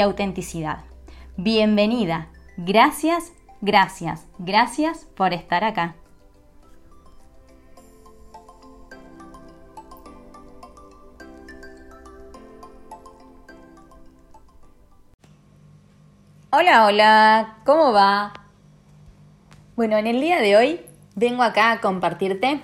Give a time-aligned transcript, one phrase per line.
[0.00, 0.84] autenticidad.
[1.36, 2.28] Bienvenida.
[2.56, 5.94] Gracias, gracias, gracias por estar acá.
[16.54, 18.34] Hola, hola, ¿cómo va?
[19.74, 20.80] Bueno, en el día de hoy
[21.14, 22.60] vengo acá a compartirte,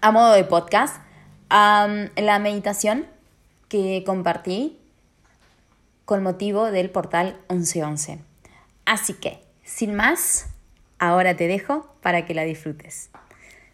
[0.00, 1.02] a modo de podcast,
[1.50, 3.06] la meditación
[3.68, 4.80] que compartí
[6.06, 8.20] con motivo del portal 1111.
[8.86, 10.46] Así que, sin más,
[11.00, 13.10] ahora te dejo para que la disfrutes.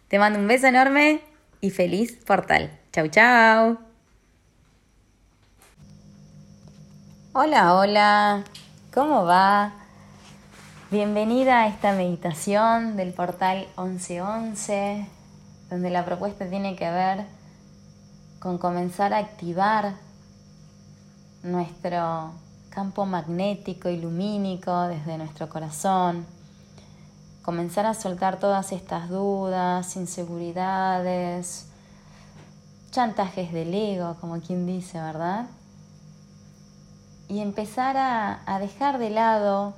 [0.07, 1.21] Te mando un beso enorme
[1.61, 2.71] y feliz portal.
[2.91, 3.77] Chau, chau.
[7.33, 8.43] Hola, hola,
[8.91, 9.73] ¿cómo va?
[10.89, 15.07] Bienvenida a esta meditación del portal 1111,
[15.69, 17.25] donde la propuesta tiene que ver
[18.39, 19.93] con comenzar a activar
[21.43, 22.31] nuestro
[22.69, 26.25] campo magnético y desde nuestro corazón,
[27.43, 31.67] comenzar a soltar todas estas dudas, inseguridades,
[32.89, 35.45] chantajes del ego, como quien dice, ¿verdad?
[37.27, 39.73] Y empezar a, a dejar de lado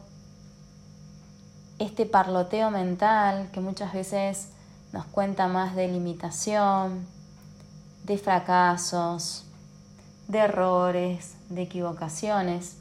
[1.79, 4.49] este parloteo mental que muchas veces
[4.93, 7.05] nos cuenta más de limitación,
[8.03, 9.45] de fracasos,
[10.27, 12.77] de errores, de equivocaciones.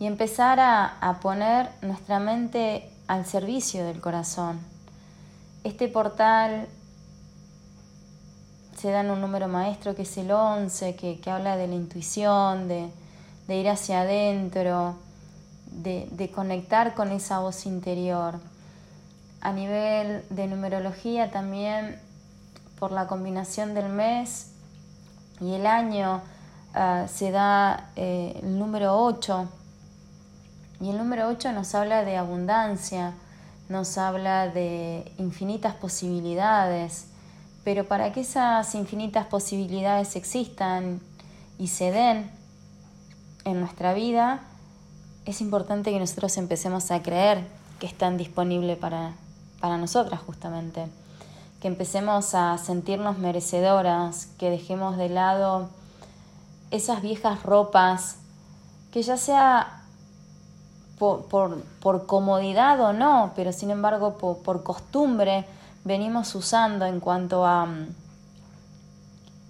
[0.00, 4.60] Y empezar a, poner nuestra mente al servicio del corazón.
[5.64, 6.68] Este portal
[8.76, 12.68] se da en un número maestro que es el 11, que, habla de la intuición,
[12.68, 12.90] de,
[13.48, 14.96] ir hacia adentro,
[15.66, 18.38] de, de, conectar con esa voz interior.
[19.40, 22.00] A nivel de numerología también,
[22.78, 24.52] por la combinación del mes,
[25.40, 26.22] y el año
[26.74, 29.48] ah, se da eh, el número 8
[30.80, 33.14] y el número 8 nos habla de abundancia,
[33.68, 37.06] nos habla de infinitas posibilidades,
[37.64, 41.00] pero para que esas infinitas posibilidades existan
[41.58, 42.30] y se den
[43.44, 44.40] en nuestra vida,
[45.26, 47.44] es importante que nosotros empecemos a creer
[47.80, 49.12] que están disponibles para,
[49.60, 50.86] para nosotras justamente.
[51.60, 55.70] Que empecemos a sentirnos merecedoras, que dejemos de lado
[56.70, 58.16] esas viejas ropas,
[58.92, 59.82] que ya sea
[60.98, 65.46] por, comodidad o no, pero sin embargo por, costumbre
[65.84, 67.68] venimos usando en cuanto a,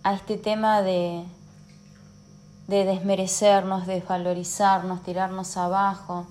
[0.03, 1.25] a este tema de,
[2.69, 6.27] de desmerecernos, desvalorizarnos, tirarnos abajo.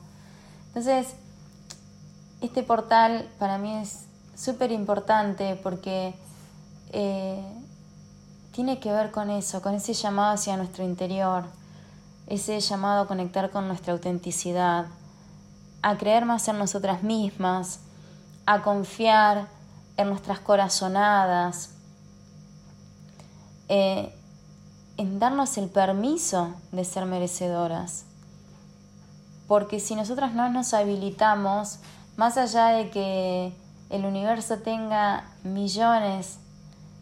[0.67, 1.15] Entonces,
[2.41, 4.05] este portal para mí es
[4.35, 6.13] súper importante porque
[6.93, 7.43] eh,
[8.57, 11.43] tiene que ver con eso, con ese llamado hacia nuestro interior,
[12.25, 14.87] ese llamado a conectar con nuestra autenticidad,
[15.83, 17.81] a creer más en nosotras mismas,
[18.47, 19.47] a confiar
[19.95, 21.69] en nuestras corazonadas,
[23.69, 24.11] eh,
[24.97, 28.05] en darnos el permiso de ser merecedoras.
[29.47, 31.77] Porque si nosotras no nos habilitamos,
[32.15, 33.53] más allá de que
[33.91, 36.39] el universo tenga millones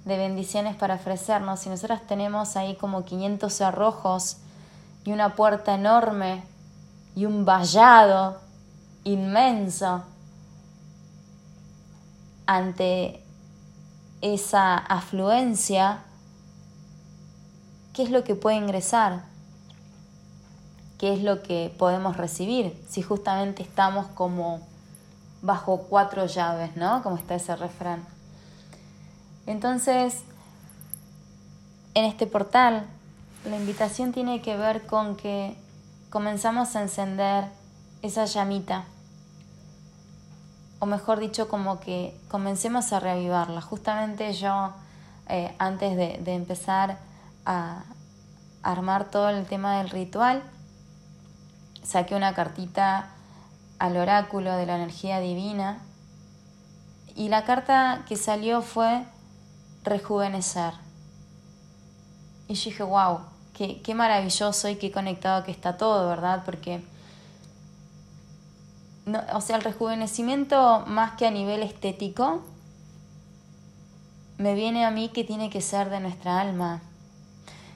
[0.05, 4.37] de bendiciones para ofrecernos y nosotras tenemos ahí como 500 cerrojos
[5.03, 6.43] y una puerta enorme
[7.15, 8.39] y un vallado
[9.03, 10.03] inmenso
[12.45, 13.23] ante
[14.21, 16.03] esa afluencia,
[17.93, 19.23] ¿qué es lo que puede ingresar?
[20.99, 24.61] ¿Qué es lo que podemos recibir si justamente estamos como
[25.41, 27.03] bajo cuatro llaves, ¿no?
[27.03, 28.14] Como está ese refrán.
[29.47, 30.23] Entonces,
[31.93, 32.87] en este portal,
[33.45, 35.55] la invitación tiene que ver con que
[36.09, 37.45] comenzamos a encender
[38.01, 38.85] esa llamita,
[40.79, 43.61] o mejor dicho, como que comencemos a reavivarla.
[43.61, 44.71] Justamente yo,
[45.29, 46.97] eh, antes de, de empezar
[47.45, 47.83] a
[48.61, 50.43] armar todo el tema del ritual,
[51.83, 53.09] saqué una cartita
[53.79, 55.79] al oráculo de la energía divina
[57.15, 59.05] y la carta que salió fue
[59.85, 60.73] rejuvenecer.
[62.47, 63.19] Y yo dije, wow,
[63.53, 66.43] qué, qué maravilloso y qué conectado que está todo, ¿verdad?
[66.45, 66.83] Porque
[69.33, 72.41] o sea, el rejuvenecimiento más que a nivel estético,
[74.37, 76.81] me viene a mí que tiene que ser de nuestra alma.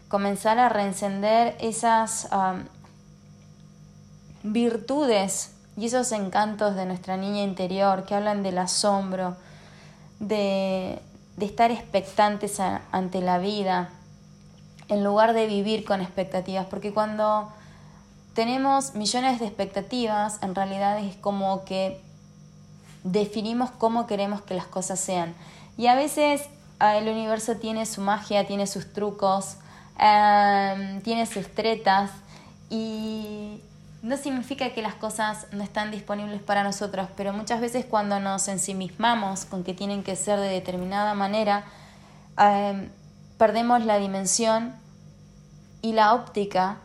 [0.08, 2.28] Comenzar a reencender esas
[4.42, 9.38] virtudes y esos encantos de nuestra niña interior que hablan del asombro,
[10.20, 11.00] de,
[11.40, 13.90] de estar expectantes ante la vida,
[14.90, 17.50] en lugar de vivir con expectativas, porque cuando
[18.34, 22.02] tenemos millones de expectativas, en realidad es como que
[23.04, 25.34] definimos cómo queremos que las cosas sean.
[25.78, 26.42] Y a veces
[26.82, 29.56] el universo tiene su magia, tiene sus trucos,
[29.98, 32.12] em, tiene sus tretas
[32.70, 33.62] y
[34.02, 38.48] no significa que las cosas no están disponibles para nosotros, pero muchas veces cuando nos
[38.48, 41.66] ensimismamos con que tienen que ser de determinada manera,
[42.38, 42.90] em,
[43.38, 44.74] perdemos la dimensión
[45.82, 46.78] y la óptica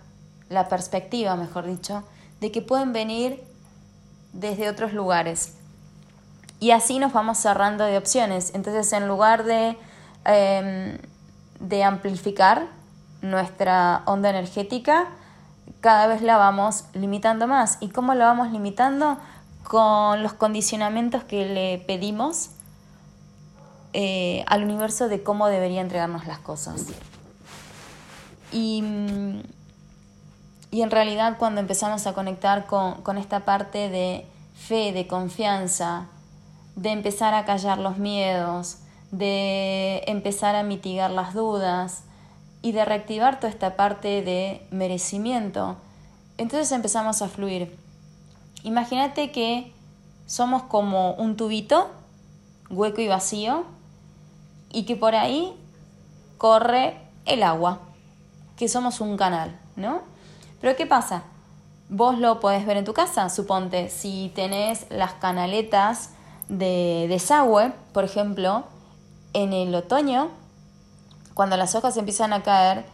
[0.49, 2.05] la perspectiva, mejor dicho,
[2.41, 3.43] de que pueden venir
[4.33, 5.55] desde otros lugares.
[6.61, 8.53] Y así nos vamos cerrando de opciones.
[8.55, 9.77] Entonces, en lugar de,
[10.25, 10.99] em,
[11.61, 12.67] de amplificar
[13.23, 15.09] nuestra onda energética,
[15.81, 17.79] cada vez la vamos limitando más.
[17.81, 19.19] ¿Y cómo la vamos limitando?
[19.63, 22.51] Con los condicionamientos que le pedimos
[23.93, 26.87] eh, al universo de cómo debería entregarnos las cosas.
[28.53, 29.41] Y mm,
[30.75, 34.27] y en realidad cuando empezamos a conectar con, esta parte de
[34.57, 36.09] fe, de confianza,
[36.75, 38.79] de empezar a callar los miedos,
[39.13, 42.03] de empezar a mitigar las dudas
[42.65, 45.77] y de reactivar toda esta parte de merecimiento,
[46.39, 47.77] entonces empezamos a fluir.
[48.63, 49.71] Imagínate que
[50.25, 51.91] somos como un tubito,
[52.71, 53.67] hueco y vacío,
[54.73, 55.53] y que por ahí
[56.39, 56.97] corre
[57.27, 57.81] el agua,
[58.57, 60.01] que somos un canal, ¿no?
[60.63, 61.25] Pero ¿qué pasa?
[61.91, 66.15] Vos lo podés ver en tu casa, suponte, si tenés las canaletas
[66.49, 68.65] de desagüe, por ejemplo,
[69.35, 70.31] en el otoño,
[71.35, 72.87] cuando las hojas empiezan a caer,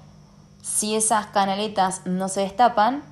[0.62, 3.02] si esas canaletas no se destapan,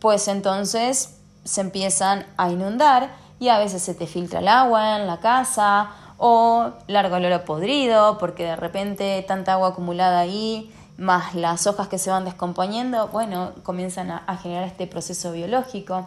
[0.00, 5.06] pues entonces se empiezan a inundar y a veces se te filtra el agua en
[5.06, 11.66] la casa o largo olor podrido porque de repente tanta agua acumulada ahí más las
[11.66, 16.06] hojas que se van descomponiendo, bueno, comienzan a, generar este proceso biológico.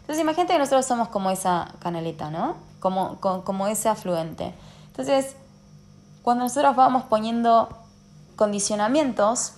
[0.00, 2.56] Entonces imagínate que nosotros somos como esa canaleta, ¿no?
[2.80, 4.54] Como, como, ese afluente.
[4.86, 5.36] Entonces,
[6.22, 7.68] cuando nosotros vamos poniendo
[8.40, 9.52] condicionamientos,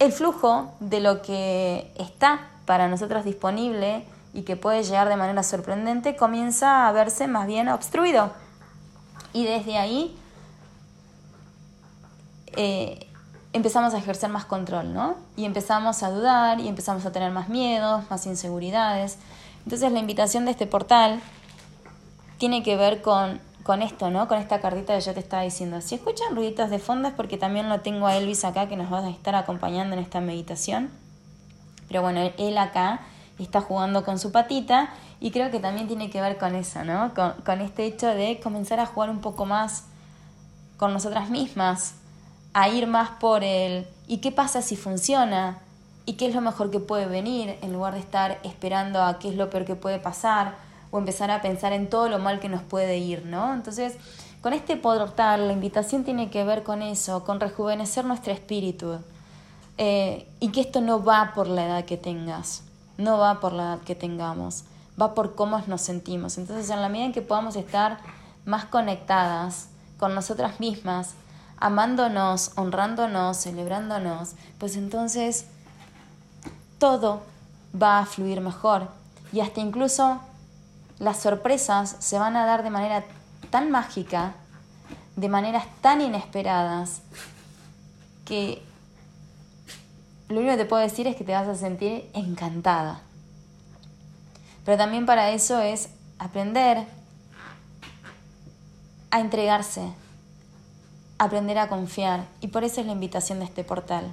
[0.00, 4.04] el flujo de lo que está para nosotros disponible
[4.34, 8.32] y que puede llegar de manera sorprendente comienza a verse más bien obstruido.
[9.32, 10.18] Y desde ahí
[12.56, 13.06] eh,
[13.52, 15.14] empezamos a ejercer más control, ¿no?
[15.36, 19.18] Y empezamos a dudar y empezamos a tener más miedos, más inseguridades.
[19.62, 21.20] Entonces la invitación de este portal
[22.38, 24.28] tiene que ver con, con esto, ¿no?
[24.28, 25.80] Con esta cartita que yo te estaba diciendo.
[25.80, 28.92] Si escuchan ruiditos de fondo es porque también lo tengo a Elvis acá que nos
[28.92, 30.88] va a estar acompañando en esta meditación.
[31.88, 33.00] Pero bueno, él acá
[33.40, 37.12] está jugando con su patita y creo que también tiene que ver con eso, ¿no?
[37.12, 39.86] Con, este hecho de comenzar a jugar un poco más
[40.76, 41.96] con nosotras mismas,
[42.54, 45.58] a ir más por el ¿y qué pasa si funciona?
[46.04, 47.58] ¿Y qué es lo mejor que puede venir?
[47.62, 51.30] En lugar de estar esperando a qué es lo peor que puede pasar o empezar
[51.30, 53.52] a pensar en todo lo mal que nos puede ir, ¿no?
[53.54, 53.94] Entonces,
[54.40, 58.98] con este portal, la invitación tiene que ver con eso, con rejuvenecer nuestro espíritu.
[59.78, 62.62] Eh, y que esto no va por la edad que tengas,
[62.96, 64.64] no va por la edad que tengamos,
[65.00, 66.38] va por cómo nos sentimos.
[66.38, 67.98] Entonces, en la medida en que podamos estar
[68.46, 71.14] más conectadas con nosotras mismas,
[71.58, 75.46] amándonos, honrándonos, celebrándonos, pues entonces
[76.78, 77.22] todo
[77.80, 78.88] va a fluir mejor
[79.32, 80.20] y hasta incluso
[80.98, 83.04] las sorpresas se van a dar de manera
[83.50, 84.34] tan mágica,
[85.16, 87.02] de maneras tan inesperadas,
[88.24, 88.62] que
[90.28, 93.00] lo único que te puedo decir es que te vas a sentir encantada.
[94.64, 96.84] Pero también para eso es aprender
[99.10, 99.92] a entregarse,
[101.18, 104.12] aprender a confiar y por eso es la invitación de este portal.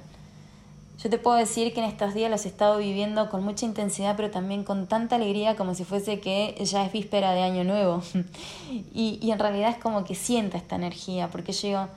[1.02, 4.14] Yo te puedo decir que en estos días los he estado viviendo con mucha intensidad,
[4.16, 8.02] pero también con tanta alegría como si fuese que ya es víspera de Año Nuevo.
[8.70, 11.88] y, y en realidad es como que siento esta energía, porque yo digo,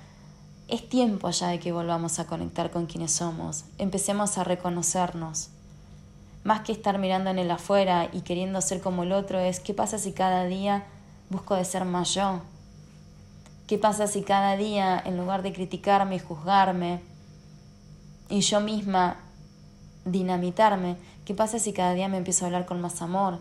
[0.67, 5.49] es tiempo ya de que volvamos a conectar con quienes somos, empecemos a reconocernos.
[6.43, 9.73] Más que estar mirando en el afuera y queriendo ser como el otro, es qué
[9.73, 10.85] pasa si cada día
[11.29, 12.41] busco de ser más yo,
[13.67, 17.01] ¿Qué pasa si cada día, en lugar de criticarme y juzgarme,
[18.29, 19.17] y yo misma
[20.05, 23.39] dinamitarme, ¿qué pasa si cada día me empiezo a hablar con más amor,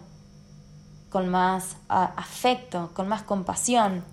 [1.10, 4.04] con más afecto, con más compasión,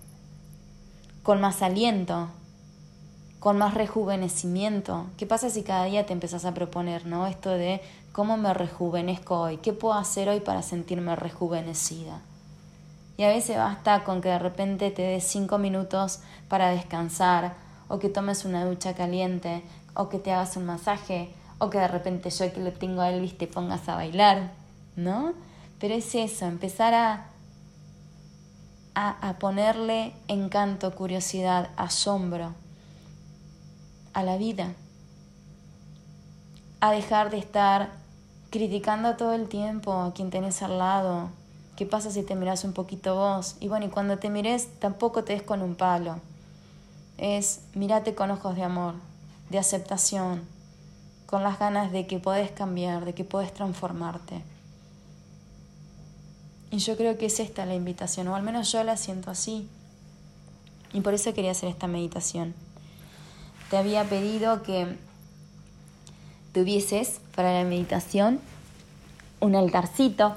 [1.23, 2.29] con más aliento,
[3.39, 5.07] con más rejuvenecimiento?
[5.17, 7.27] ¿Qué pasa si cada día te empezás a proponer, ¿no?
[7.27, 12.21] Esto de cómo me rejuvenezco hoy, qué puedo hacer hoy para sentirme rejuvenecida.
[13.17, 17.55] Y a veces basta con que de repente te des cinco minutos para descansar,
[17.87, 19.61] o que tomes una ducha caliente,
[19.93, 23.09] o que te hagas un masaje, o que de repente yo que lo tengo a
[23.09, 24.51] Elvis te pongas a bailar,
[24.95, 25.33] ¿no?
[25.79, 27.27] Pero es eso, empezar a,
[28.95, 32.53] a, a ponerle encanto, curiosidad, asombro
[34.13, 34.73] a la vida,
[36.79, 37.91] a dejar de estar
[38.49, 41.29] criticando todo el tiempo a quien tenés al lado.
[41.75, 43.55] ¿Qué pasa si te miras un poquito vos?
[43.59, 46.19] Y bueno, y cuando te mires tampoco te des con un palo.
[47.17, 48.93] Es mírate con ojos de amor,
[49.49, 50.41] de aceptación,
[51.25, 54.41] con las ganas de que podés cambiar, de que podés transformarte.
[56.71, 59.67] Y yo creo que es esta la invitación, o al menos yo la siento así.
[60.91, 62.53] Y por eso quería hacer esta meditación.
[63.69, 64.97] Te había pedido que
[66.53, 68.39] tuvieses para la meditación
[69.39, 70.35] un altarcito.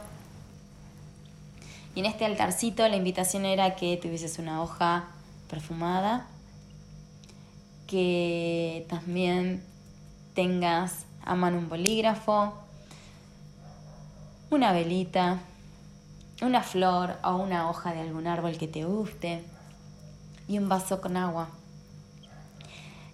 [1.95, 5.09] Y en este altarcito la invitación era que tuvieses una hoja
[5.49, 6.27] perfumada,
[7.87, 9.63] que también
[10.35, 12.55] tengas a mano un bolígrafo,
[14.51, 15.41] una velita,
[16.43, 19.43] una flor o una hoja de algún árbol que te guste
[20.49, 21.49] y un vaso con agua.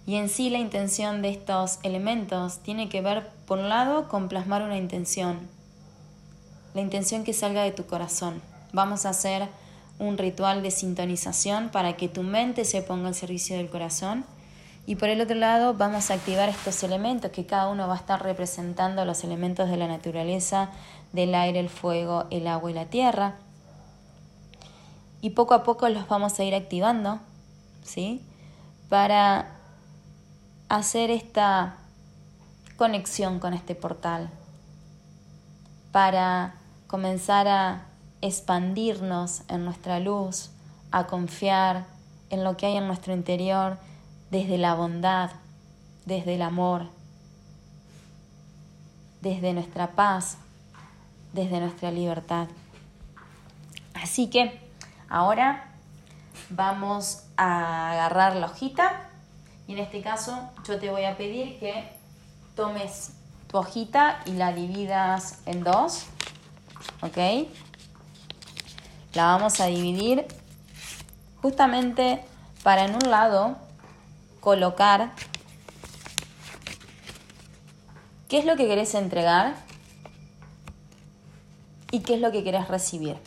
[0.05, 4.27] Y en sí la intención de estos elementos tiene que ver, por un lado, con
[4.27, 5.39] plasmar una intención.
[6.73, 8.41] La intención que salga de tu corazón.
[8.73, 9.47] Vamos a hacer
[9.99, 14.25] un ritual de sintonización para que tu mente se ponga al servicio del corazón
[14.85, 17.97] y por el otro lado vamos a activar estos elementos que cada uno va a
[17.97, 20.69] estar representando los elementos de la naturaleza,
[21.13, 23.35] del aire, el fuego, el agua y la tierra.
[25.21, 27.19] Y poco a poco los vamos a ir activando,
[27.81, 28.21] ¿sí?
[28.89, 29.55] Para
[30.67, 31.77] hacer esta
[32.75, 34.29] conexión con este portal,
[35.93, 36.55] para
[36.87, 37.85] comenzar a
[38.21, 40.49] expandirnos en nuestra luz,
[40.91, 41.85] a confiar
[42.29, 43.77] en lo que hay en nuestro interior
[44.33, 45.29] desde la bondad,
[46.05, 46.87] desde el amor,
[49.21, 50.37] desde nuestra paz,
[51.33, 52.47] desde nuestra libertad.
[53.93, 54.59] Así que
[55.07, 55.69] ahora
[56.49, 59.07] vamos a agarrar la hojita
[59.67, 61.91] y en este caso yo te voy a pedir que
[62.55, 63.11] tomes
[63.47, 66.07] tu hojita y la dividas en dos,
[67.03, 67.47] ¿ok?
[69.13, 70.25] La vamos a dividir
[71.39, 72.25] justamente
[72.63, 73.62] para en un lado
[74.43, 75.11] colocar
[78.27, 79.55] qué es lo que querés entregar
[81.91, 83.17] y qué es lo que querés recibir.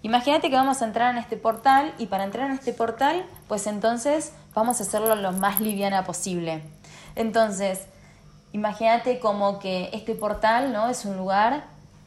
[0.00, 3.66] Imagínate que vamos a entrar en este portal y para entrar en este portal, pues
[3.66, 6.62] entonces vamos a hacerlo lo más liviana posible.
[7.14, 7.82] Entonces,
[8.52, 10.88] imagínate como que este portal, ¿no?
[10.88, 11.64] Es un lugar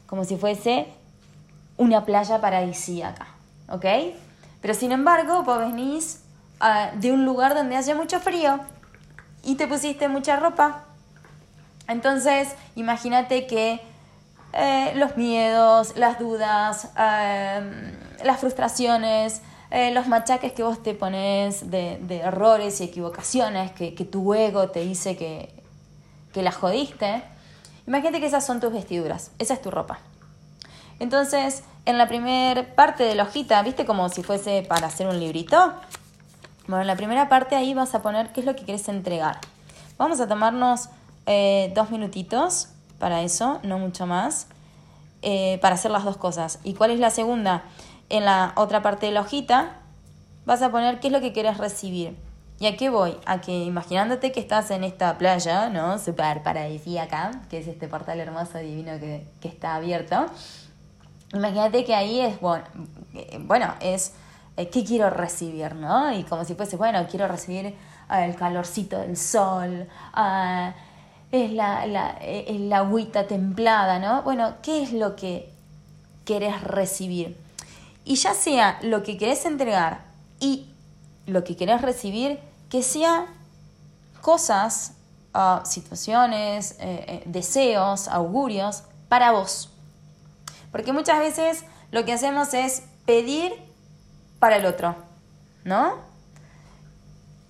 [0.08, 0.88] como si fuese
[1.76, 3.28] una playa paradisíaca,
[3.68, 3.86] ¿ok?
[4.60, 6.25] Pero sin embargo, vos venís
[6.94, 8.60] de un lugar donde hace mucho frío
[9.42, 10.84] y te pusiste mucha ropa.
[11.88, 13.80] Entonces, imagínate que
[14.52, 17.92] eh, los miedos, las dudas, eh,
[18.24, 24.34] las frustraciones, eh, los machaques que vos te pones de, errores y equivocaciones, que, tu
[24.34, 25.52] ego te dice que,
[26.32, 27.22] que jodiste,
[27.86, 29.98] imagínate que esas son tus vestiduras, esa es tu ropa.
[30.98, 35.20] Entonces, en la primera parte de la hojita, ¿viste como si fuese para hacer un
[35.20, 35.74] librito?
[36.68, 39.38] Bueno, en la primera parte ahí vas a poner qué es lo que quieres entregar.
[39.98, 40.88] Vamos a tomarnos
[41.26, 42.68] eh, dos minutitos
[42.98, 44.48] para eso, no mucho más,
[45.22, 46.58] eh, para hacer las dos cosas.
[46.64, 47.62] ¿Y cuál es la segunda?
[48.08, 49.76] En la otra parte de la hojita
[50.44, 52.16] vas a poner qué es lo que quieres recibir.
[52.58, 53.16] ¿Y a qué voy?
[53.26, 55.98] A que imaginándote que estás en esta playa, ¿no?
[55.98, 60.26] Súper paradisíaca, que es este portal hermoso, divino que, que está abierto.
[61.34, 62.64] Imagínate que ahí es, bueno,
[63.14, 64.14] eh, bueno es
[64.56, 66.12] eh, qué quiero recibir, ¿no?
[66.12, 67.76] Y como si fuese, bueno, quiero recibir eh,
[68.10, 69.86] el calorcito del sol,
[70.16, 70.72] eh,
[71.30, 74.22] es la, la, la agüita templada, ¿no?
[74.22, 75.52] Bueno, ¿qué es lo que
[76.24, 77.36] querés recibir?
[78.04, 80.04] Y ya sea lo que querés entregar
[80.40, 80.70] y
[81.26, 82.38] lo que querés recibir,
[82.70, 83.26] que sea
[84.22, 84.94] cosas,
[85.34, 86.78] ah, situaciones,
[87.26, 89.70] deseos, augurios para vos.
[90.70, 93.65] Porque muchas veces lo que hacemos es pedir
[94.38, 94.94] para el otro,
[95.64, 95.94] ¿no?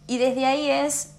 [0.07, 1.17] Y desde ahí es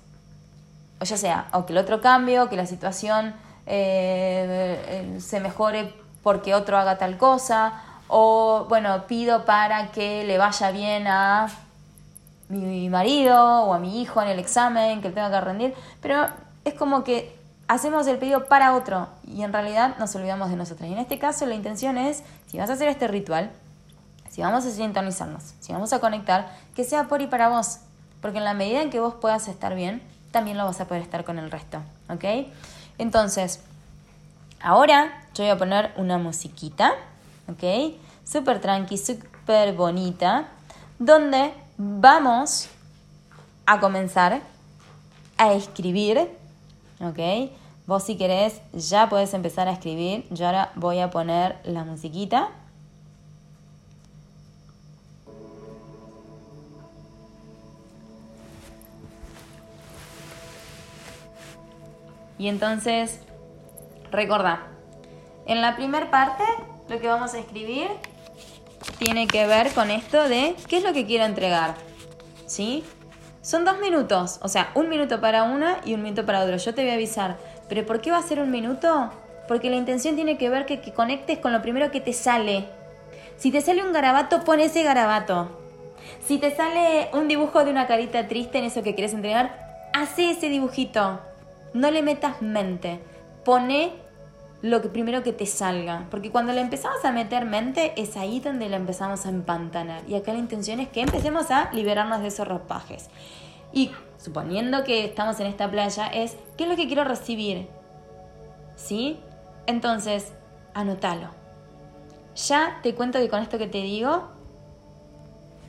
[1.00, 5.40] o ya sea, o que el otro cambie, o que la situación eh, eh, se
[5.40, 5.94] mejore
[6.24, 11.48] porque otro haga tal cosa, o bueno, pido para que le vaya bien a
[12.50, 16.28] mi marido o a mi hijo en el examen que tenga que rendir, pero
[16.64, 20.90] es como que hacemos el pedido para otro y en realidad nos olvidamos de nosotros.
[20.90, 23.52] Y en este caso la intención es, si vas a hacer este ritual,
[24.38, 27.80] si vamos a sintonizarnos, si vamos a conectar, que sea por y para vos,
[28.22, 31.02] porque en la medida en que vos puedas estar bien, también lo vas a poder
[31.02, 32.46] estar con el resto, ¿ok?
[33.00, 33.62] Entonces,
[34.60, 36.94] ahora yo voy a poner una musiquita,
[37.50, 37.96] ¿ok?
[38.26, 40.50] Súper tranqui, súper bonita,
[41.00, 42.70] donde vamos
[43.66, 44.42] a comenzar
[45.40, 46.30] a escribir,
[47.00, 47.50] ¿ok?
[47.88, 50.28] Vos si querés ya puedes empezar a escribir.
[50.30, 52.50] Yo ahora voy a poner la musiquita.
[62.38, 63.20] Y entonces,
[64.12, 64.68] recordá,
[65.46, 66.44] en la primera parte
[66.90, 67.88] lo que vamos a escribir
[69.00, 71.76] tiene que ver con esto de qué es lo que quiero entregar.
[72.46, 72.84] ¿Sí?
[73.42, 76.58] Son dos minutos, o sea, un minuto para una y un minuto para otro.
[76.58, 77.38] Yo te voy a avisar,
[77.70, 79.10] pero ¿por qué va a ser un minuto?
[79.48, 82.66] Porque la intención tiene que ver que, conectes con lo primero que te sale.
[83.38, 85.62] Si te sale un garabato, pon ese garabato.
[86.26, 90.32] Si te sale un dibujo de una carita triste en eso que quieres entregar, hace
[90.32, 91.22] ese dibujito.
[91.74, 93.00] No le metas mente.
[93.44, 93.94] Pone
[94.62, 96.08] lo que primero que te salga.
[96.10, 100.04] Porque cuando le empezamos a meter mente, es ahí donde la empezamos a empantanar.
[100.08, 103.10] Y acá la intención es que empecemos a liberarnos de esos ropajes.
[103.74, 107.68] Y suponiendo que estamos en esta playa, es ¿qué es lo que quiero recibir?
[108.76, 109.20] ¿Sí?
[109.66, 110.34] Entonces,
[110.74, 111.30] anótalo.
[112.36, 114.30] Ya te cuento que con esto que te digo,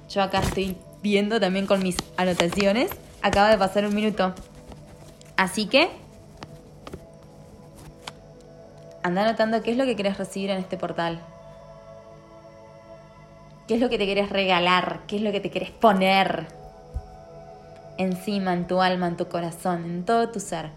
[0.09, 2.91] yo acá estoy viendo también con mis anotaciones.
[3.23, 4.35] Acaba de pasar un minuto.
[5.39, 5.89] Así que
[9.05, 11.21] anda anotando qué es lo que querés recibir en este portal.
[13.69, 15.03] ¿Qué es lo que te querés regalar?
[15.07, 16.49] ¿Qué es lo que te querés poner
[17.99, 20.73] encima, en tu alma, en tu corazón, en todo tu ser?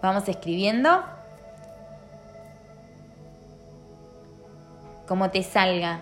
[0.00, 1.04] Vamos escribiendo
[5.06, 6.00] como te salga.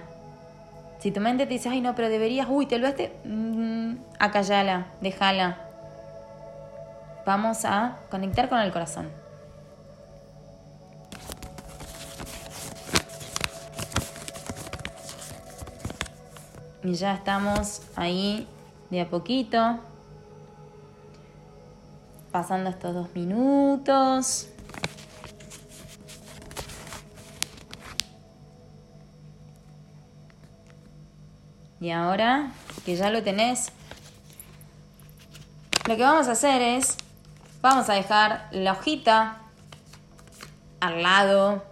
[1.00, 5.70] Si tu mente te dice, ay no, pero deberías, uy, te olvidaste, mm, acallala, déjala
[7.24, 9.08] vamos a conectar con el corazón.
[16.82, 18.48] Y ya estamos ahí
[18.88, 19.78] de a poquito,
[22.32, 24.48] pasando estos dos minutos.
[31.80, 32.52] Y ahora
[32.84, 33.72] que ya lo tenés,
[35.86, 36.96] lo que vamos a hacer es
[37.62, 39.36] Vamos a dejar la hojita
[40.80, 41.62] al lado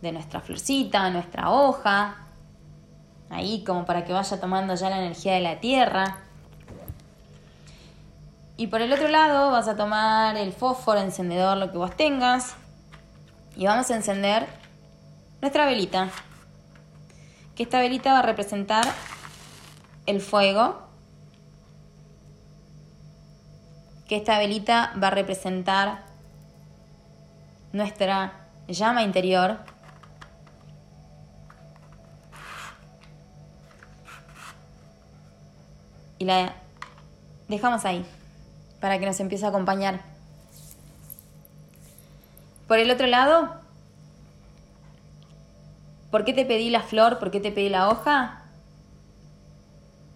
[0.00, 2.16] de nuestra florcita, nuestra hoja,
[3.28, 6.16] ahí como para que vaya tomando ya la energía de la tierra.
[8.56, 12.54] Y por el otro lado vas a tomar el fósforo, encendedor, lo que vos tengas,
[13.54, 14.46] y vamos a encender
[15.42, 16.08] nuestra velita.
[17.54, 18.86] Que esta velita va a representar
[20.06, 20.86] el fuego
[24.08, 26.04] que esta velita va a representar
[27.72, 28.32] nuestra
[28.68, 29.58] llama interior.
[36.18, 36.54] Y la
[37.48, 38.06] dejamos ahí
[38.80, 40.00] para que nos empiece a acompañar.
[42.66, 43.54] Por el otro lado,
[46.10, 47.18] ¿por qué te pedí la flor?
[47.18, 48.45] ¿Por qué te pedí la hoja?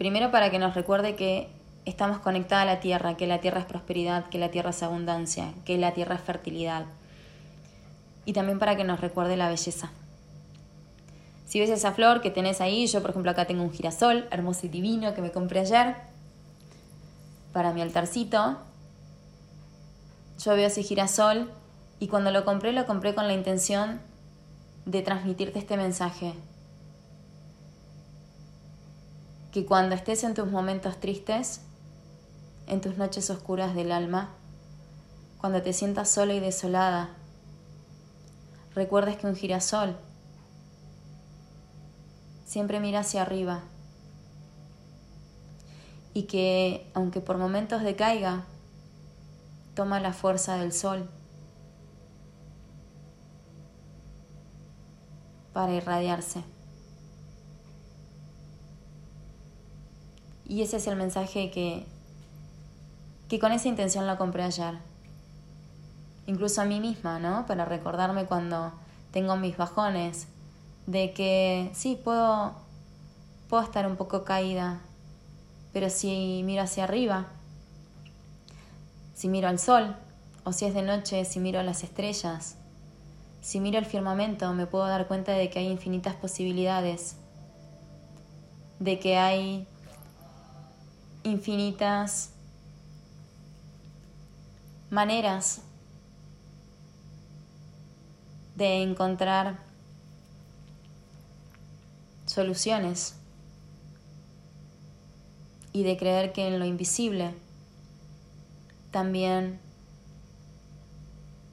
[0.00, 1.46] Primero para que nos recuerde que
[1.84, 5.52] estamos conectados a la tierra, que la tierra es prosperidad, que la tierra es abundancia,
[5.66, 6.86] que la tierra es fertilidad.
[8.24, 9.90] Y también para que nos recuerde la belleza.
[11.44, 14.64] Si ves esa flor que tenés ahí, yo por ejemplo acá tengo un girasol hermoso
[14.64, 15.96] y divino que me compré ayer
[17.52, 18.56] para mi altarcito.
[20.42, 21.50] Yo veo ese girasol
[21.98, 24.00] y cuando lo compré lo compré con la intención
[24.86, 26.32] de transmitirte este mensaje.
[29.52, 31.60] Que cuando estés en tus momentos tristes,
[32.66, 34.30] en tus noches oscuras del alma,
[35.40, 37.10] cuando te sientas sola y desolada,
[38.74, 39.96] recuerdes que un girasol
[42.44, 43.62] siempre mira hacia arriba
[46.14, 48.44] y que aunque por momentos decaiga,
[49.74, 51.08] toma la fuerza del sol
[55.52, 56.44] para irradiarse.
[60.50, 61.86] Y ese es el mensaje que
[63.30, 64.74] que con esa intención la compré ayer.
[66.26, 67.46] Incluso a mí misma, ¿no?
[67.46, 68.72] Para recordarme cuando
[69.12, 70.26] tengo mis bajones,
[70.88, 72.54] de que sí, puedo,
[73.48, 74.80] puedo estar un poco caída,
[75.72, 77.28] pero si miro hacia arriba,
[79.14, 79.94] si miro al sol,
[80.42, 82.56] o si es de noche, si miro a las estrellas,
[83.40, 87.14] si miro el firmamento, me puedo dar cuenta de que hay infinitas posibilidades,
[88.80, 89.68] de que hay
[91.22, 92.30] infinitas
[94.90, 95.62] maneras
[98.56, 99.58] de encontrar
[102.26, 103.14] soluciones
[105.72, 107.34] y de creer que en lo invisible
[108.90, 109.60] también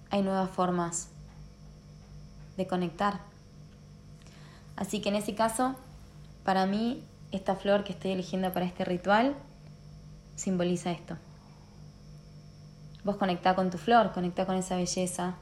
[0.10, 1.10] hay nuevas formas
[2.58, 3.22] de conectar.
[4.76, 5.76] Así que en ese caso,
[6.44, 9.36] para mí, esta flor que estoy eligiendo para este ritual
[10.38, 11.18] simboliza esto.
[13.04, 15.36] Vos conectá con tu flor, conectá con esa belleza.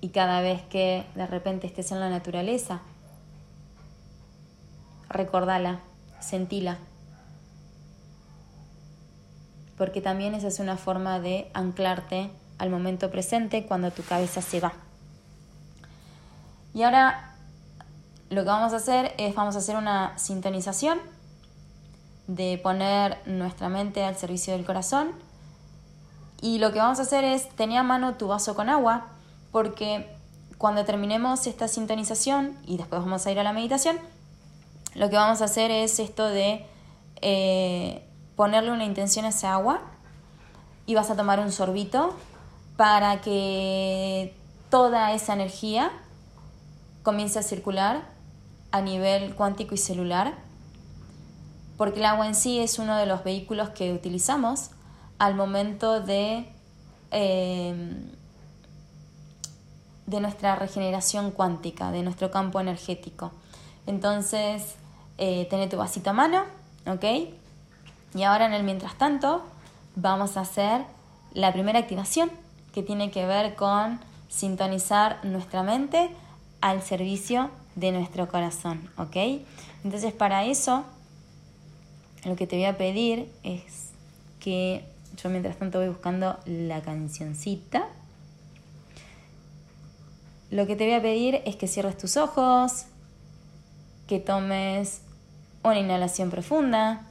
[0.00, 2.80] Y cada vez que de repente estés en la naturaleza,
[5.10, 5.80] recordala,
[6.20, 6.78] sentila.
[9.76, 14.60] Porque también esa es una forma de anclarte al momento presente cuando tu cabeza se
[14.60, 14.72] va.
[16.72, 17.34] Y ahora
[18.28, 20.98] lo que vamos a hacer es vamos a hacer una sintonización
[22.26, 25.12] de poner nuestra mente al servicio del corazón.
[26.40, 29.06] Y lo que vamos a hacer es tener a mano tu vaso con agua,
[29.52, 30.08] porque
[30.58, 33.98] cuando terminemos esta sintonización y después vamos a ir a la meditación,
[34.94, 36.66] lo que vamos a hacer es esto de
[37.22, 38.04] eh,
[38.36, 39.80] ponerle una intención a esa agua
[40.86, 42.14] y vas a tomar un sorbito
[42.76, 44.34] para que
[44.70, 45.90] toda esa energía
[47.02, 48.02] comience a circular
[48.72, 50.34] a nivel cuántico y celular
[51.80, 54.68] porque el agua en sí es uno de los vehículos que utilizamos
[55.18, 56.46] al momento de,
[57.10, 58.04] eh,
[60.04, 63.32] de nuestra regeneración cuántica, de nuestro campo energético.
[63.86, 64.74] Entonces,
[65.16, 66.42] eh, tu vasito a mano,
[66.86, 67.32] ¿ok?
[68.14, 69.42] Y ahora en el mientras tanto
[69.96, 70.82] vamos a hacer
[71.32, 72.30] la primera activación
[72.74, 76.10] que tiene que ver con sintonizar nuestra mente
[76.60, 79.16] al servicio de nuestro corazón, ¿ok?
[79.82, 80.84] Entonces para eso
[82.24, 83.88] lo que te voy a pedir es
[84.40, 84.84] que
[85.16, 87.88] yo mientras tanto voy buscando la cancioncita.
[90.50, 92.86] Lo que te voy a pedir es que cierres tus ojos,
[94.06, 95.02] que tomes
[95.62, 97.06] una inhalación profunda.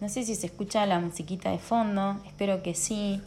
[0.00, 3.20] No sé si se escucha la musiquita de fondo, espero que sí.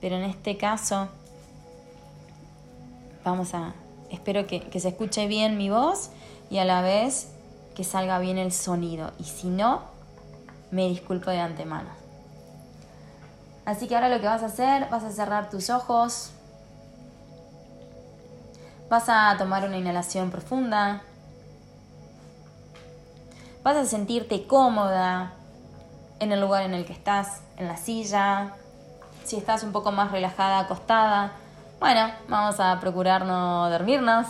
[0.00, 1.08] Pero en este caso
[3.24, 3.74] vamos a
[4.10, 6.10] espero que, se escuche bien mi voz
[6.50, 7.28] y a la vez
[7.74, 9.12] que salga bien el sonido.
[9.18, 9.82] Y si no,
[10.70, 11.90] me disculpo de antemano.
[13.64, 16.30] Así que ahora lo que vas a hacer, vas a cerrar tus ojos,
[18.88, 21.02] vas a tomar una inhalación profunda,
[23.62, 25.34] vas a sentirte cómoda
[26.20, 28.54] en el lugar en el que estás, en la silla,
[29.24, 31.32] si estás un poco más relajada, acostada,
[31.80, 34.26] bueno, vamos a procurar no dormirnos.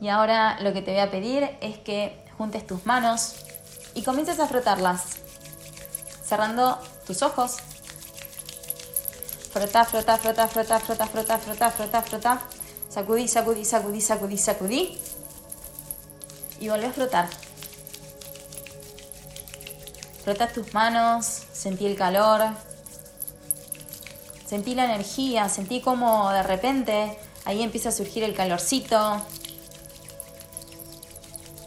[0.00, 3.36] Y ahora lo que te voy a pedir es que juntes tus manos
[3.94, 5.04] y comiences a frotarlas,
[6.22, 7.56] cerrando tus ojos.
[9.52, 12.40] Frota, frota, frota, frota, frota, frota, frota, frota, frota.
[12.88, 15.00] Sacudí, sacudí, sacudí, sacudí, sacudí.
[16.60, 17.28] Y volví a frotar.
[20.22, 22.42] Frota tus manos, sentí el calor,
[24.46, 29.22] Sentí la energía, sentí como de repente ahí empieza a surgir el calorcito.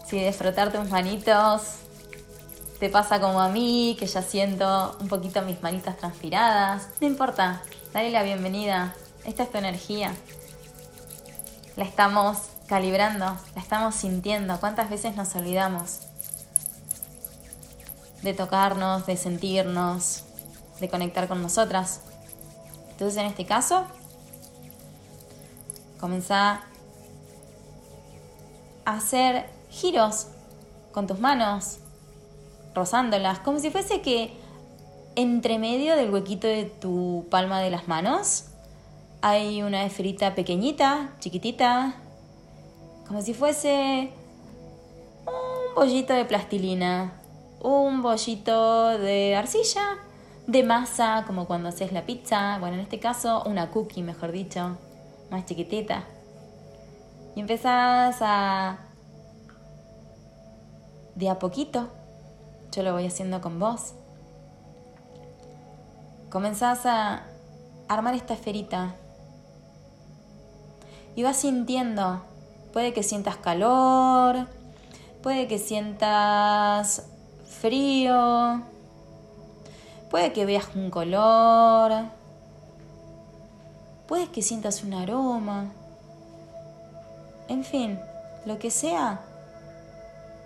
[0.08, 1.62] Si de frotar tus manitos
[2.80, 7.64] te pasa como a mí, que ya siento un poquito mis manitas transpiradas, no importa,
[7.92, 8.96] dale la bienvenida.
[9.26, 10.14] Esta es tu energía.
[11.76, 12.38] La estamos
[12.68, 14.60] calibrando, la estamos sintiendo.
[14.60, 16.02] ¿Cuántas veces nos olvidamos
[18.22, 20.24] de tocarnos, de sentirnos,
[20.80, 22.02] de conectar con nosotras?
[22.98, 23.86] Entonces en este caso,
[26.00, 26.64] comenzá
[28.86, 30.30] a hacer giros
[30.92, 31.78] con tus manos,
[32.74, 34.34] rozándolas, como si fuese que
[35.16, 38.46] entre medio del huequito de tu palma de las manos
[39.22, 41.94] hay una esferita pequeñita, chiquitita,
[43.08, 44.12] como si fuese
[45.28, 47.14] un bollito de plastilina,
[47.62, 50.00] un bollito de arcilla
[50.48, 54.78] de masa, como cuando haces la pizza, bueno, en este caso una cookie, mejor dicho,
[55.30, 56.06] más chiquitita.
[57.36, 58.80] Y empezás a...
[61.16, 61.90] De a poquito,
[62.72, 63.94] yo lo voy haciendo con vos.
[66.30, 67.24] Comenzás a
[67.88, 68.96] armar esta esferita.
[71.16, 72.22] Y vas sintiendo,
[72.72, 74.48] puede que sientas calor,
[75.24, 77.10] puede que sientas
[77.60, 78.62] frío,
[80.10, 82.06] puede que veas un color,
[84.08, 85.72] puede que sientas un aroma,
[87.50, 88.00] en fin,
[88.46, 89.22] lo que sea,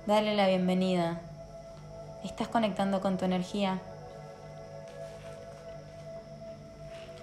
[0.05, 1.19] dale la bienvenida.
[2.23, 3.79] Estás conectando con tu energía.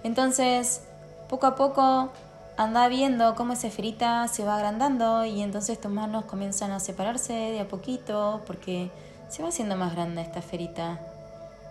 [0.03, 0.83] Entonces,
[1.29, 2.11] poco a poco
[2.57, 7.33] anda viendo cómo esa esferita se va agrandando y entonces tus manos comienzan a separarse
[7.33, 8.91] de a poquito porque
[9.29, 10.99] se va haciendo más grande esta esferita.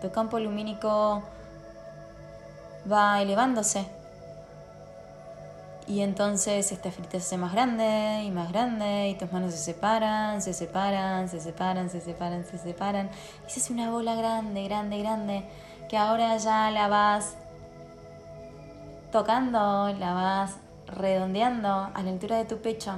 [0.00, 1.22] Tu campo lumínico
[2.90, 3.86] va elevándose.
[5.86, 9.58] Y entonces esta esferita se hace más grande y más grande y tus manos se
[9.58, 13.10] separan, se separan, se separan, se separan, se separan.
[13.46, 15.44] Y se hace una bola grande, grande, grande
[15.88, 17.36] que ahora ya la vas
[19.10, 20.56] tocando, la vas
[20.86, 22.92] redondeando a la altura de tu pecho.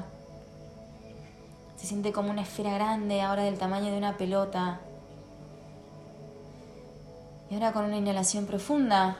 [1.76, 4.80] Se siente como una esfera grande, ahora del tamaño de una pelota.
[7.50, 9.16] Y ahora con una inhalación profunda,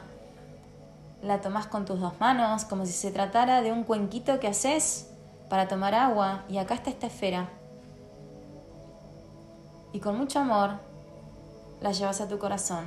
[1.21, 5.09] la tomas con tus dos manos, como si se tratara de un cuenquito que haces
[5.49, 6.45] para tomar agua.
[6.47, 7.49] Y acá está esta esfera.
[9.91, 10.71] Y con mucho amor,
[11.81, 12.85] la llevas a tu corazón.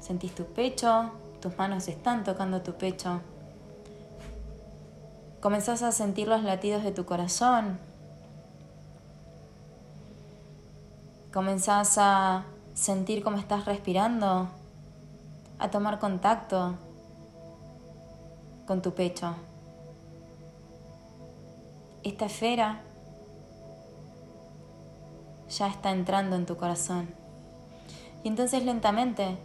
[0.00, 3.22] Sentís tu pecho, tus manos están tocando tu pecho.
[5.40, 7.78] Comenzás a sentir los latidos de tu corazón.
[11.32, 12.44] Comenzás a
[12.78, 14.48] sentir cómo estás respirando,
[15.58, 16.76] a tomar contacto
[18.68, 19.34] con tu pecho.
[22.04, 22.80] Esta esfera
[25.48, 27.08] ya está entrando en tu corazón.
[28.22, 29.36] Y entonces lentamente,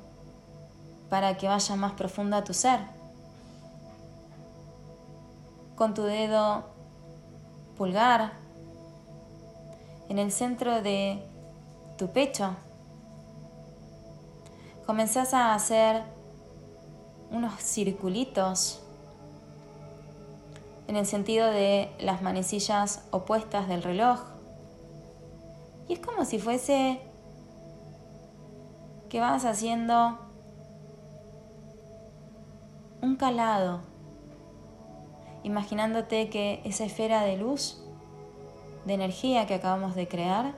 [1.09, 2.81] para que vaya más profundo a tu ser,
[5.75, 6.65] con tu dedo
[7.77, 8.33] pulgar
[10.07, 11.19] en el centro de
[11.97, 12.55] tu pecho.
[14.85, 16.03] Comenzás a hacer
[17.31, 18.81] unos circulitos
[20.87, 24.19] en el sentido de las manecillas opuestas del reloj.
[25.87, 26.99] Y es como si fuese
[29.09, 30.19] que vas haciendo
[33.01, 33.81] un calado
[35.43, 37.83] imaginándote que esa esfera de luz,
[38.85, 40.55] de energía que acabamos de crear,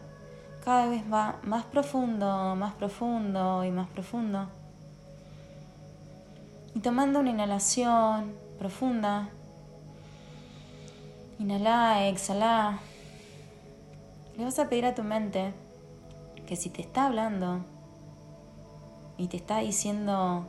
[0.66, 4.48] cada vez va más profundo, más profundo y más profundo.
[6.74, 9.30] Y tomando una inhalación profunda,
[11.38, 12.80] inhala, exhala,
[14.36, 15.54] le vas a pedir a tu mente
[16.48, 17.60] que si te está hablando
[19.18, 20.48] y te está diciendo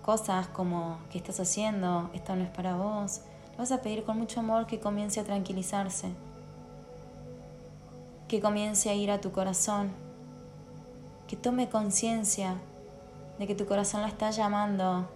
[0.00, 2.10] cosas como ¿qué estás haciendo?
[2.14, 3.20] Esto no es para vos.
[3.52, 6.14] Le vas a pedir con mucho amor que comience a tranquilizarse,
[8.32, 9.90] que comience a ir a tu corazón,
[11.28, 12.56] que tome conciencia
[13.38, 15.06] de que tu corazón la está llamando,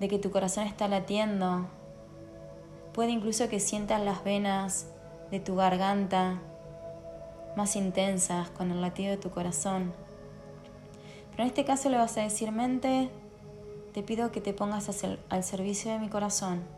[0.00, 1.66] de que tu corazón está latiendo.
[2.94, 4.86] Puede incluso que sientas las venas
[5.30, 6.40] de tu garganta
[7.54, 9.92] más intensas con el latido de tu corazón.
[11.32, 13.10] Pero en este caso le vas a decir, mente,
[13.92, 14.88] te pido que te pongas
[15.28, 16.75] al servicio de mi corazón.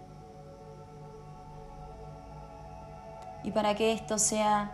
[3.45, 4.73] Y para que esto sea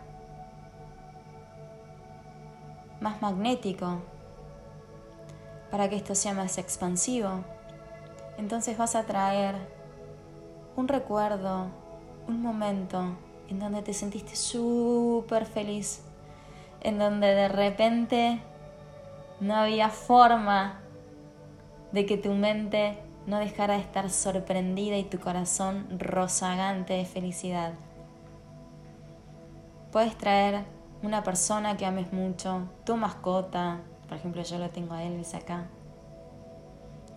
[3.00, 4.00] más magnético,
[5.70, 7.44] para que esto sea más expansivo,
[8.38, 9.54] entonces vas a traer
[10.76, 11.66] un recuerdo,
[12.26, 13.16] un momento
[13.48, 16.02] en donde te sentiste súper feliz,
[16.80, 18.40] en donde de repente
[19.40, 20.80] no había forma
[21.92, 27.74] de que tu mente no dejara de estar sorprendida y tu corazón rozagante de felicidad.
[29.94, 30.64] Puedes traer
[31.04, 33.78] una persona que ames mucho, tu mascota,
[34.08, 35.68] por ejemplo yo lo tengo a Elvis acá.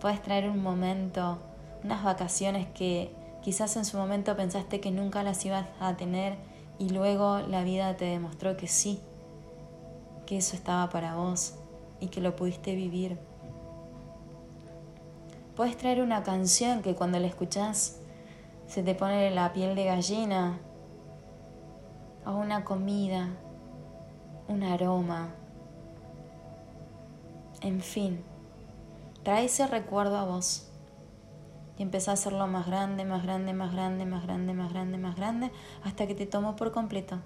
[0.00, 1.38] Puedes traer un momento,
[1.82, 3.12] unas vacaciones que
[3.42, 6.36] quizás en su momento pensaste que nunca las ibas a tener
[6.78, 9.00] y luego la vida te demostró que sí,
[10.24, 11.54] que eso estaba para vos
[11.98, 13.18] y que lo pudiste vivir.
[15.56, 17.98] Puedes traer una canción que cuando la escuchas
[18.68, 20.60] se te pone la piel de gallina,
[22.24, 23.28] o una comida,
[24.48, 25.34] un aroma.
[27.60, 28.22] En fin,
[29.22, 30.70] trae ese recuerdo a vos.
[31.78, 35.16] Y empezó a hacerlo más grande, más grande, más grande, más grande, más grande, más
[35.16, 35.52] grande,
[35.84, 37.18] hasta que te tomó por completo.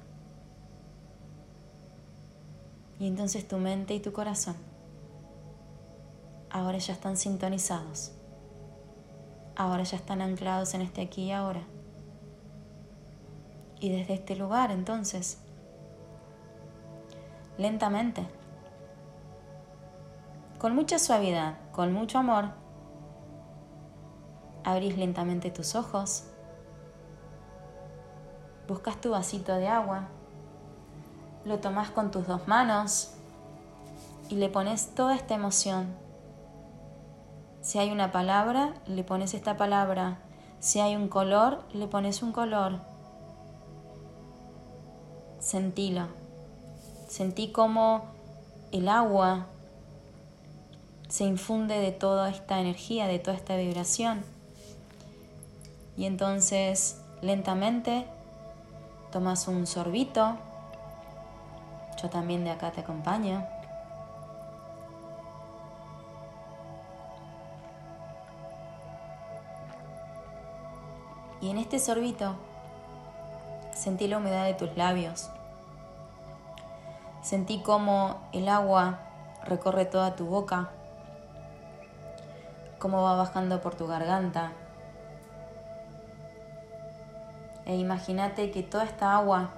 [2.98, 4.56] Y entonces tu mente y tu corazón
[6.52, 8.12] ahora ya están sintonizados.
[9.56, 11.62] Ahora ya están anclados en este aquí y ahora.
[13.82, 15.38] Y desde este lugar entonces,
[17.58, 18.24] lentamente,
[20.58, 22.50] con mucha suavidad, con mucho amor,
[24.62, 26.28] abrís lentamente tus ojos,
[28.68, 30.04] buscas tu vasito de agua,
[31.44, 33.14] lo tomas con tus dos manos
[34.28, 35.92] y le pones toda esta emoción.
[37.62, 40.20] Si hay una palabra, le pones esta palabra.
[40.60, 42.91] Si hay un color, le pones un color.
[45.42, 46.06] Sentilo.
[47.08, 48.04] Sentí como
[48.70, 49.46] el agua
[51.08, 54.22] se infunde de toda esta energía, de toda esta vibración.
[55.96, 58.06] Y entonces lentamente
[59.10, 60.36] tomas un sorbito.
[62.00, 63.44] Yo también de acá te acompaño.
[71.40, 72.36] Y en este sorbito
[73.72, 75.30] sentí la humedad de tus labios.
[77.22, 79.00] Sentí cómo el agua
[79.44, 80.70] recorre toda tu boca
[82.82, 84.50] cómo va bajando por tu garganta.
[87.64, 89.50] E imagínate que toda esta agua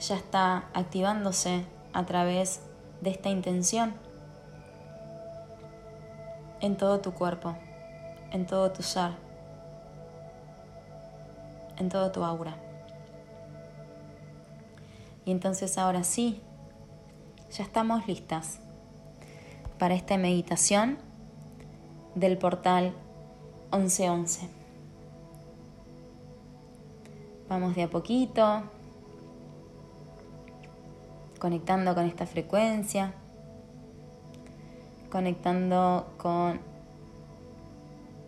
[0.00, 2.60] ya está activándose a través
[3.02, 3.94] de esta intención
[6.60, 7.54] en todo tu cuerpo,
[8.32, 9.12] en todo tu ser,
[11.76, 12.61] en todo tu aura.
[15.24, 16.40] Y entonces ahora sí,
[17.50, 18.58] ya estamos listas
[19.78, 20.98] para esta meditación
[22.14, 22.94] del portal
[23.72, 24.48] 1111.
[27.48, 28.62] Vamos de a poquito,
[31.38, 33.12] conectando con esta frecuencia,
[35.10, 36.60] conectando con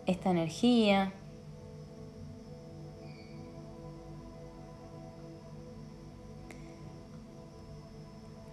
[0.05, 1.13] esta energía.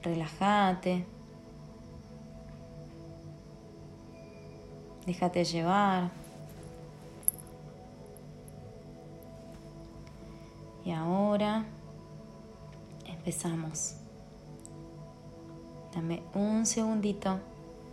[0.02, 1.06] Relájate.
[5.06, 6.10] Déjate llevar.
[10.84, 11.64] Y ahora
[13.06, 13.96] empezamos.
[15.94, 17.38] Dame un segundito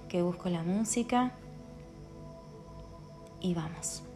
[0.07, 1.31] que busco la música
[3.41, 4.08] y vamos.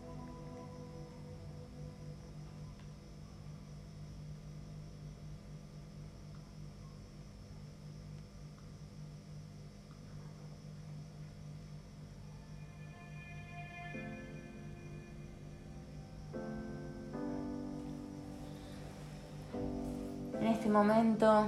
[20.73, 21.45] Momento,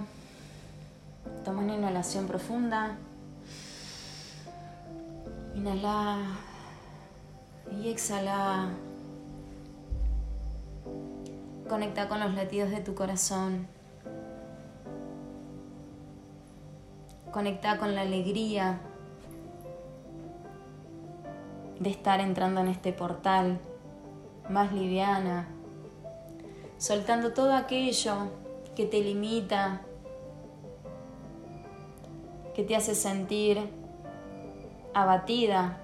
[1.44, 2.96] toma una inhalación profunda.
[5.56, 6.20] Inhala
[7.72, 8.70] y exhala.
[11.68, 13.68] Conecta con los latidos de tu corazón.
[17.32, 18.80] Conecta con la alegría
[21.80, 23.60] de estar entrando en este portal
[24.50, 25.48] más liviana,
[26.78, 28.45] soltando todo aquello
[28.76, 29.82] que te limita,
[32.54, 33.60] que te hace sentir
[34.94, 35.78] abatida,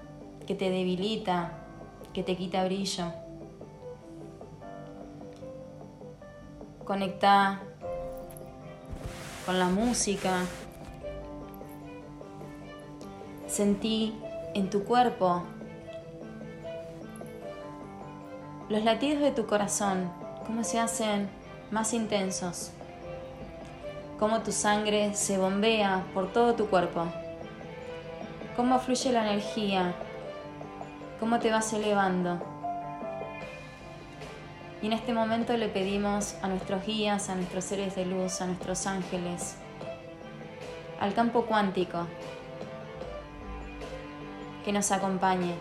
[0.46, 1.52] que te debilita,
[2.12, 3.04] que te quita brillo.
[6.84, 7.62] Conecta
[9.46, 10.40] con la música.
[13.46, 14.14] Sentí
[14.54, 15.42] en tu cuerpo
[18.68, 20.10] los latidos de tu corazón,
[20.46, 21.28] cómo se hacen
[21.70, 22.72] más intensos
[24.22, 27.08] cómo tu sangre se bombea por todo tu cuerpo,
[28.54, 29.94] cómo fluye la energía,
[31.18, 32.40] cómo te vas elevando.
[34.80, 38.46] Y en este momento le pedimos a nuestros guías, a nuestros seres de luz, a
[38.46, 39.56] nuestros ángeles,
[41.00, 42.06] al campo cuántico,
[44.64, 45.56] que nos acompañe.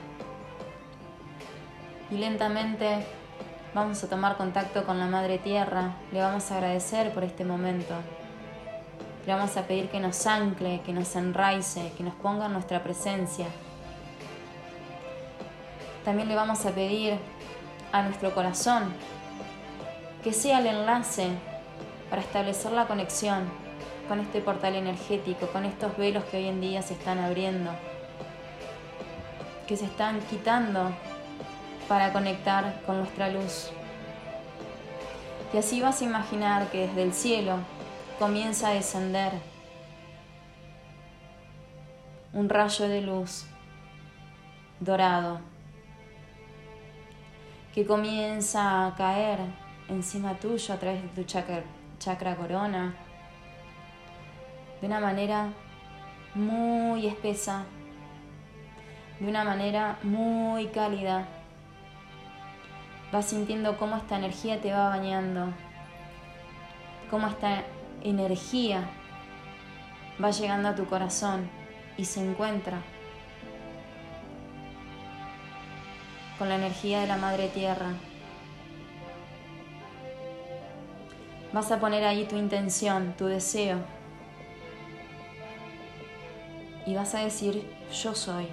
[2.11, 3.07] Y lentamente
[3.73, 7.95] vamos a tomar contacto con la Madre Tierra, le vamos a agradecer por este momento.
[9.25, 12.81] Le vamos a pedir que nos ancle, que nos enraice, que nos ponga en nuestra
[12.81, 13.45] presencia.
[16.03, 17.19] También le vamos a pedir
[17.91, 18.93] a nuestro corazón
[20.23, 21.29] que sea el enlace
[22.09, 23.43] para establecer la conexión
[24.07, 27.71] con este portal energético, con estos velos que hoy en día se están abriendo,
[29.67, 30.91] que se están quitando
[31.87, 33.71] para conectar con nuestra luz.
[35.53, 37.57] Y así vas a imaginar que desde el cielo
[38.21, 39.31] comienza a descender
[42.33, 43.47] un rayo de luz
[44.79, 45.39] dorado
[47.73, 49.39] que comienza a caer
[49.89, 51.63] encima tuyo a través de tu chakra,
[51.97, 52.93] chakra corona
[54.79, 55.49] de una manera
[56.35, 57.65] muy espesa,
[59.19, 61.25] de una manera muy cálida.
[63.11, 65.47] Vas sintiendo cómo esta energía te va bañando,
[67.09, 67.63] cómo esta
[68.03, 68.89] energía
[70.23, 71.49] va llegando a tu corazón
[71.97, 72.81] y se encuentra
[76.37, 77.93] con la energía de la Madre Tierra.
[81.53, 83.79] Vas a poner ahí tu intención, tu deseo.
[86.85, 88.47] Y vas a decir, yo soy.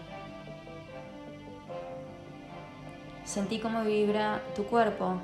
[3.25, 5.21] Sentí cómo vibra tu cuerpo.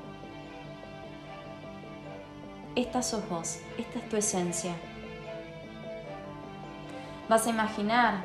[2.77, 4.75] Estas sos vos, esta es tu esencia.
[7.29, 8.25] Vas a imaginar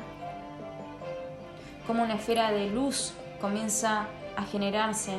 [1.86, 5.12] cómo una esfera de luz comienza a generarse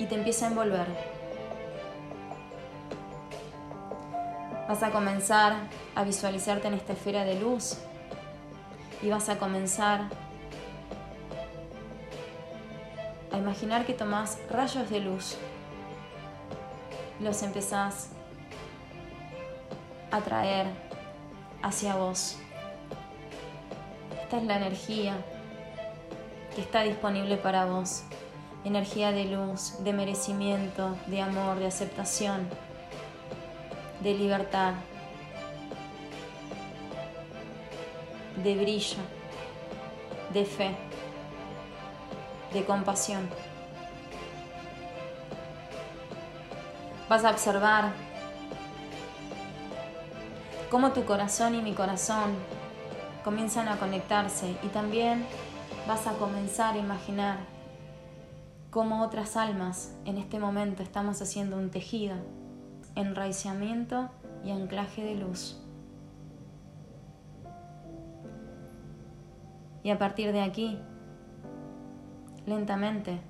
[0.00, 0.86] y te empieza a envolver.
[4.68, 5.54] Vas a comenzar
[5.94, 7.78] a visualizarte en esta esfera de luz
[9.00, 10.08] y vas a comenzar
[13.30, 15.38] a imaginar que tomas rayos de luz
[17.22, 18.08] los empezás
[20.10, 20.66] a traer
[21.62, 22.36] hacia vos.
[24.22, 25.14] Esta es la energía
[26.54, 28.02] que está disponible para vos.
[28.64, 32.48] Energía de luz, de merecimiento, de amor, de aceptación,
[34.00, 34.74] de libertad,
[38.36, 38.98] de brillo,
[40.32, 40.76] de fe,
[42.52, 43.28] de compasión.
[47.12, 47.92] Vas a observar
[50.70, 52.32] cómo tu corazón y mi corazón
[53.22, 55.26] comienzan a conectarse y también
[55.86, 57.40] vas a comenzar a imaginar
[58.70, 62.16] cómo otras almas en este momento estamos haciendo un tejido,
[62.94, 64.08] enraizamiento
[64.42, 65.60] y anclaje de luz.
[69.82, 70.78] Y a partir de aquí,
[72.46, 73.20] lentamente,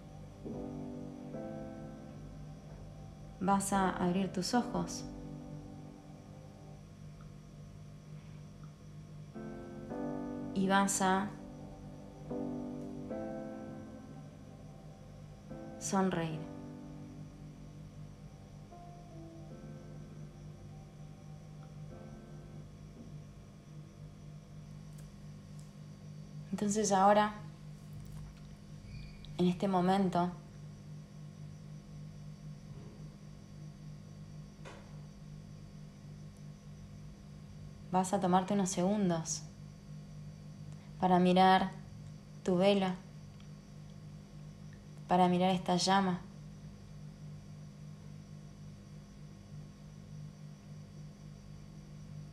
[3.42, 5.04] vas a abrir tus ojos.
[10.54, 11.28] Y vas a
[15.80, 16.38] sonreír.
[26.52, 27.34] Entonces ahora,
[29.38, 30.30] en este momento,
[37.92, 39.42] vas a tomarte unos segundos
[40.98, 41.70] para mirar
[42.42, 42.96] tu vela
[45.12, 46.22] para mirar esta llama.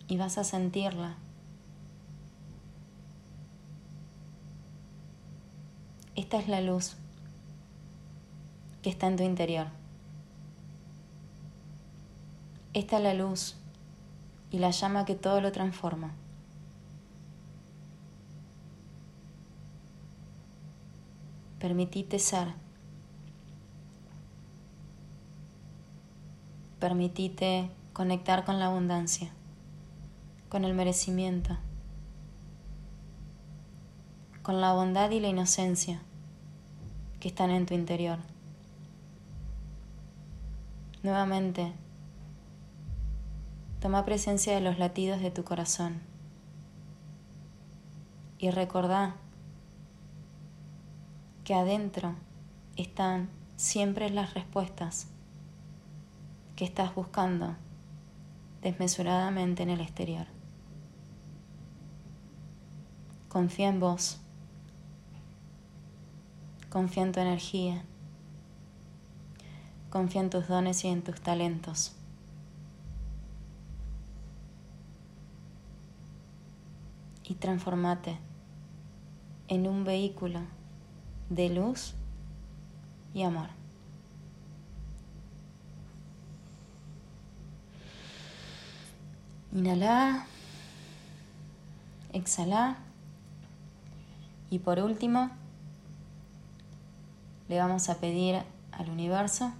[0.08, 1.18] Y vas a sentirla.
[6.16, 6.96] Esta es la luz
[8.82, 9.68] que está en tu interior.
[12.74, 13.59] Esta es la luz
[14.52, 16.14] y la llama que todo lo transforma.
[21.60, 22.48] Permitite ser.
[26.80, 29.30] Permitite conectar con la abundancia,
[30.48, 31.58] con el merecimiento,
[34.42, 36.02] con la bondad y la inocencia
[37.20, 38.20] que están en tu interior.
[41.04, 41.74] Nuevamente,
[43.80, 46.02] toma presencia de los latidos de tu corazón
[48.38, 49.16] y recordá
[51.44, 52.16] que adentro
[52.76, 55.08] están siempre las respuestas
[56.56, 57.56] que estás buscando
[58.62, 60.28] desmesuradamente en el exterior.
[63.28, 64.20] Confía en vos.
[66.70, 67.84] Confía en tu energía.
[69.90, 71.99] Confía en tus dones y en tus talentos.
[77.30, 78.18] Y transformate
[79.48, 80.42] en un vehículo
[81.30, 81.94] de luz
[83.14, 83.48] y amor.
[89.52, 90.26] Inhala,
[92.14, 92.78] exhala
[94.50, 95.30] Y por último,
[97.48, 99.52] le vamos a pedir al universo,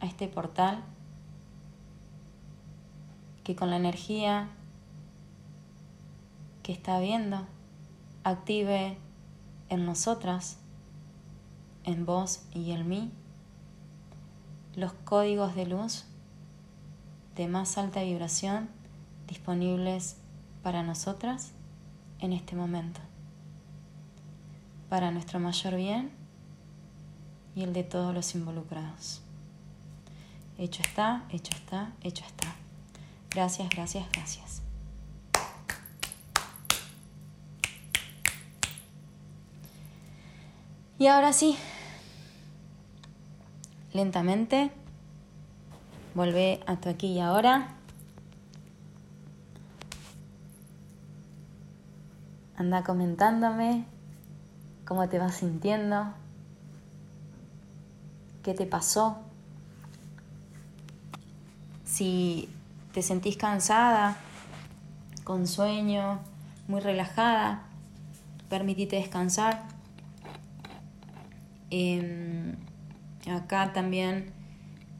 [0.00, 0.82] a este portal,
[3.44, 4.48] que con la energía
[6.62, 7.46] que está viendo
[8.24, 8.98] active
[9.68, 10.58] en nosotras,
[11.84, 13.10] en vos y en mí,
[14.74, 16.04] los códigos de luz
[17.36, 18.68] de más alta vibración
[19.26, 20.16] disponibles
[20.62, 21.52] para nosotras
[22.20, 23.00] en este momento,
[24.88, 26.12] para nuestro mayor bien
[27.54, 29.22] y el de todos los involucrados.
[30.58, 32.54] Hecho está, hecho está, hecho está.
[33.30, 34.61] Gracias, gracias, gracias.
[40.98, 41.56] Y ahora sí,
[43.92, 44.70] lentamente,
[46.14, 47.68] vuelve a tu aquí y ahora.
[52.56, 53.86] Anda comentándome
[54.84, 56.12] cómo te vas sintiendo,
[58.42, 59.18] qué te pasó,
[61.84, 62.48] si
[62.92, 64.16] te sentís cansada,
[65.24, 66.20] con sueño,
[66.68, 67.62] muy relajada,
[68.48, 69.71] permitite descansar.
[71.74, 72.54] Em,
[73.34, 74.30] acá también,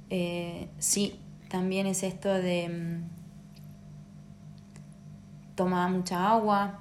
[0.08, 1.20] eh, sí,
[1.50, 3.02] también es esto de em,
[5.54, 6.80] tomar mucha agua.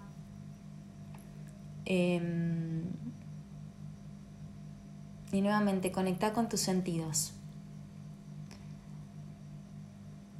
[1.84, 2.84] Em,
[5.34, 7.34] y nuevamente conecta con tus sentidos.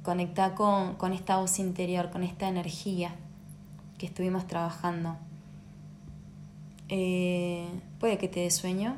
[0.02, 3.14] Conecta con, con esta voz interior, con esta energía
[3.98, 5.18] que estuvimos trabajando.
[6.88, 7.68] Eh,
[8.00, 8.96] puede que te dé sueño,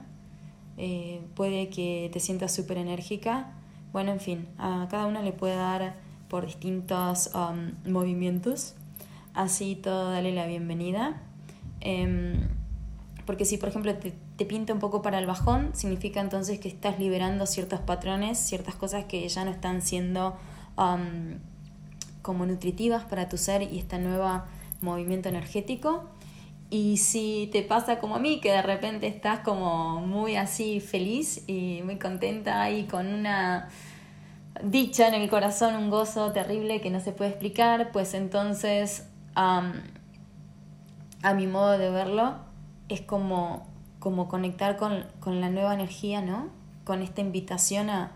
[0.77, 3.53] eh, puede que te sientas súper enérgica.
[3.93, 5.95] Bueno, en fin, a cada una le puede dar
[6.29, 8.75] por distintos um, movimientos.
[9.35, 11.23] Así todo, dale la bienvenida.
[11.81, 12.49] Em,
[13.27, 16.69] porque si, por ejemplo, te, te, pinta un poco para el bajón, significa entonces que
[16.69, 20.37] estás liberando ciertos patrones, ciertas cosas que ya no están siendo
[20.77, 21.39] um,
[22.23, 24.43] como nutritivas para tu ser y este nuevo
[24.81, 26.05] movimiento energético.
[26.75, 31.45] Y si te pasa como a mí, que de repente estás como muy así feliz
[31.47, 33.69] y muy contenta y con una
[34.61, 39.07] dicha en el corazón, un gozo terrible que no se puede explicar, pues entonces
[39.37, 39.63] a
[41.37, 42.39] mi modo de verlo
[42.89, 43.69] es como,
[44.01, 46.49] como conectar con, con, la nueva energía, ¿no?
[46.83, 48.11] Con esta invitación a,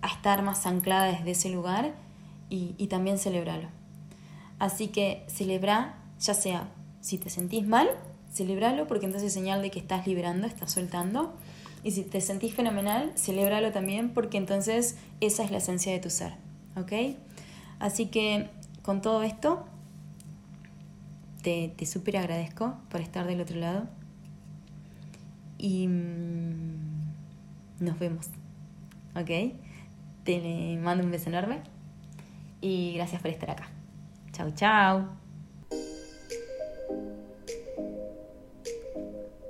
[0.00, 1.92] a estar más anclada desde ese lugar
[2.48, 3.68] y, y también celebrarlo.
[4.58, 6.68] Así que celebra, ya sea
[7.00, 7.88] si te sentís mal,
[8.32, 11.34] celebralo porque entonces es señal de que estás liberando, estás soltando.
[11.84, 16.10] Y si te sentís fenomenal, celebralo también porque entonces esa es la esencia de tu
[16.10, 16.34] ser.
[16.76, 17.16] ¿Ok?
[17.78, 18.50] Así que
[18.82, 19.64] con todo esto,
[21.42, 23.88] te, te súper agradezco por estar del otro lado.
[25.56, 26.98] Y mm,
[27.80, 28.26] nos vemos.
[29.14, 29.54] ¿Ok?
[30.24, 31.60] Te mando un beso enorme
[32.60, 33.68] y gracias por estar acá.
[34.32, 35.27] Chau, chau.